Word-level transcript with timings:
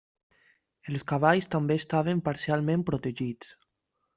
Els 0.91 1.03
cavalls 1.11 1.49
també 1.55 1.77
estaven 1.81 2.25
parcialment 2.31 2.87
protegits. 2.89 3.57